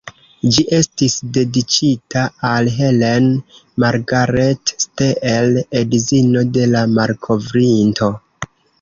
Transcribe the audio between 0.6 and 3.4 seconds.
estis dediĉita al "Helen